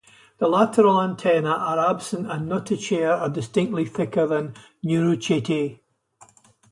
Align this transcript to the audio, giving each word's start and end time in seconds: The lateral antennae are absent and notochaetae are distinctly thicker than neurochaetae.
The 0.39 0.47
lateral 0.47 0.99
antennae 0.99 1.45
are 1.47 1.77
absent 1.77 2.25
and 2.25 2.49
notochaetae 2.49 3.21
are 3.21 3.29
distinctly 3.29 3.85
thicker 3.85 4.25
than 4.25 4.55
neurochaetae. 4.83 5.79